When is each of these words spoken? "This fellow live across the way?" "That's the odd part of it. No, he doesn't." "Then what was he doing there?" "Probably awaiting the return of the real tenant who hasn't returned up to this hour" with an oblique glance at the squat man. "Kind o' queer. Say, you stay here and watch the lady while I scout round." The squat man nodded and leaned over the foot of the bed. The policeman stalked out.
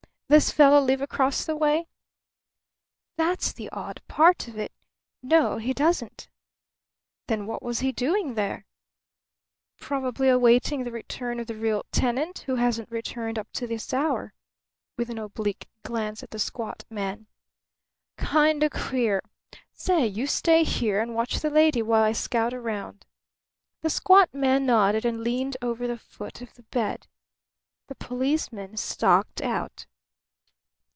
"This 0.31 0.49
fellow 0.49 0.79
live 0.79 1.01
across 1.01 1.43
the 1.43 1.57
way?" 1.57 1.87
"That's 3.17 3.51
the 3.51 3.69
odd 3.71 4.01
part 4.07 4.47
of 4.47 4.57
it. 4.57 4.71
No, 5.21 5.57
he 5.57 5.73
doesn't." 5.73 6.29
"Then 7.27 7.45
what 7.47 7.61
was 7.61 7.81
he 7.81 7.91
doing 7.91 8.35
there?" 8.35 8.65
"Probably 9.77 10.29
awaiting 10.29 10.85
the 10.85 10.91
return 10.93 11.37
of 11.41 11.47
the 11.47 11.55
real 11.55 11.83
tenant 11.91 12.39
who 12.45 12.55
hasn't 12.55 12.89
returned 12.89 13.37
up 13.37 13.51
to 13.51 13.67
this 13.67 13.93
hour" 13.93 14.33
with 14.95 15.09
an 15.09 15.17
oblique 15.17 15.67
glance 15.83 16.23
at 16.23 16.29
the 16.29 16.39
squat 16.39 16.85
man. 16.89 17.27
"Kind 18.15 18.63
o' 18.63 18.69
queer. 18.69 19.21
Say, 19.73 20.07
you 20.07 20.27
stay 20.27 20.63
here 20.63 21.01
and 21.01 21.13
watch 21.13 21.41
the 21.41 21.49
lady 21.49 21.81
while 21.81 22.03
I 22.03 22.13
scout 22.13 22.53
round." 22.53 23.05
The 23.81 23.89
squat 23.89 24.33
man 24.33 24.65
nodded 24.65 25.03
and 25.03 25.25
leaned 25.25 25.57
over 25.61 25.87
the 25.87 25.97
foot 25.97 26.39
of 26.41 26.53
the 26.53 26.63
bed. 26.63 27.07
The 27.89 27.95
policeman 27.95 28.77
stalked 28.77 29.41
out. 29.41 29.87